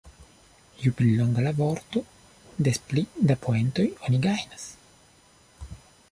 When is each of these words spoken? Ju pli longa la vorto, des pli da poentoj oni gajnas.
Ju 0.83 0.91
pli 0.99 1.09
longa 1.17 1.41
la 1.47 1.51
vorto, 1.59 2.01
des 2.67 2.79
pli 2.87 3.03
da 3.31 3.37
poentoj 3.43 3.85
oni 4.09 4.23
gajnas. 4.23 4.65